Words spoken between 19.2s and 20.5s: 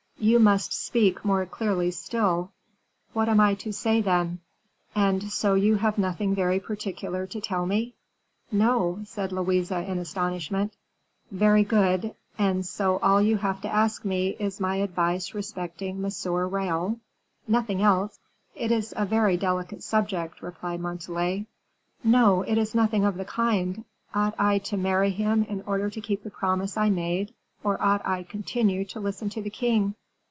delicate subject,"